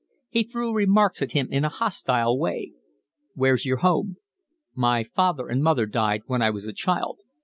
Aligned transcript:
He 0.29 0.41
threw 0.41 0.73
remarks 0.73 1.21
at 1.21 1.33
him 1.33 1.47
in 1.51 1.63
a 1.63 1.69
hostile 1.69 2.35
way. 2.39 2.73
"Where's 3.35 3.67
your 3.67 3.77
home?" 3.85 4.15
"My 4.73 5.03
father 5.03 5.47
and 5.47 5.61
mother 5.63 5.85
died 5.85 6.23
when 6.25 6.41
I 6.41 6.49
was 6.49 6.65
a 6.65 6.73
child." 6.73 7.19